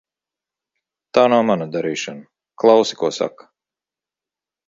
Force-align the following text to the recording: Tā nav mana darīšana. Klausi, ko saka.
Tā 1.17 1.25
nav 1.33 1.43
mana 1.49 1.67
darīšana. 1.75 2.25
Klausi, 2.63 2.99
ko 3.01 3.13
saka. 3.19 3.49